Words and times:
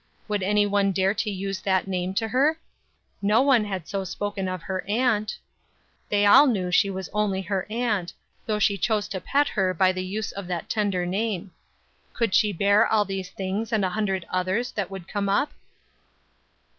Would 0.27 0.41
anyone 0.41 0.91
dare 0.93 1.13
to 1.13 1.29
use 1.29 1.61
that 1.61 1.87
name 1.87 2.15
to 2.15 2.27
her? 2.29 2.57
No 3.21 3.43
one 3.43 3.65
had 3.65 3.87
so 3.87 4.03
spoken 4.03 4.47
of 4.47 4.63
her 4.63 4.83
aunt. 4.87 5.37
They 6.09 6.25
all 6.25 6.47
knew 6.47 6.71
she 6.71 6.89
was 6.89 7.07
only 7.13 7.43
her 7.43 7.67
aunt, 7.69 8.11
though 8.47 8.57
she 8.57 8.79
chose 8.79 9.07
to 9.09 9.21
pet 9.21 9.47
her 9.49 9.75
by 9.75 9.91
the 9.91 10.03
use 10.03 10.31
of 10.31 10.47
that 10.47 10.71
tender 10.71 11.05
name. 11.05 11.51
Could 12.15 12.33
she 12.33 12.51
bear 12.51 12.87
all 12.87 13.05
these 13.05 13.29
things 13.29 13.71
and 13.71 13.85
a 13.85 13.89
hundred 13.89 14.25
others 14.31 14.71
that 14.71 14.89
would 14.89 15.07
come 15.07 15.29
up? 15.29 15.51